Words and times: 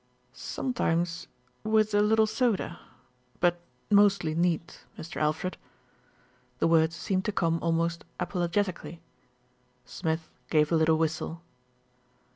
"Sometimes 0.33 1.27
with 1.63 1.93
a 1.93 2.01
little 2.01 2.25
soda; 2.25 2.79
but 3.39 3.59
mostly 3.91 4.33
neat, 4.33 4.83
Mr. 4.97 5.17
Alfred." 5.17 5.57
The 6.57 6.65
words 6.67 6.95
seemed 6.95 7.23
to 7.25 7.31
come 7.31 7.59
almost 7.61 8.03
apolo 8.19 8.47
getically. 8.49 8.97
Smith 9.85 10.27
gave 10.49 10.71
a 10.71 10.75
little 10.75 10.97
whistle. 10.97 11.43